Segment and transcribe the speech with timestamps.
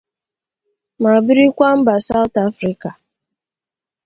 [1.01, 2.89] ma birikwa mba South Africa